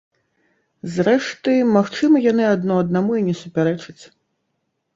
[0.93, 4.03] Зрэшты, магчыма яны адно аднаму не і супярэчаць.